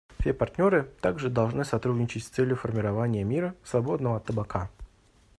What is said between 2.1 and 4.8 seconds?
с целью формирования мира, свободного от табака.